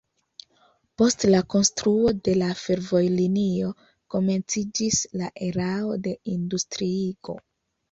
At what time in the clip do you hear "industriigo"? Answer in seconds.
6.41-7.41